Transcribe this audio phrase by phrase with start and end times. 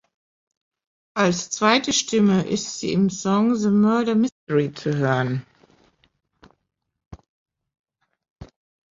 [1.13, 5.45] Als zweite Stimme ist sie im Song "The Murder Mystery" zu hören.